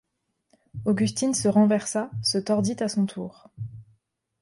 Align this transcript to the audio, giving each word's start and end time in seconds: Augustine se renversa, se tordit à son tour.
Augustine 0.85 1.35
se 1.35 1.47
renversa, 1.47 2.09
se 2.23 2.39
tordit 2.39 2.77
à 2.81 2.89
son 2.89 3.05
tour. 3.05 3.51